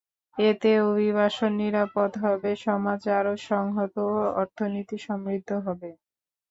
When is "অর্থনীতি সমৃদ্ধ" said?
4.41-5.49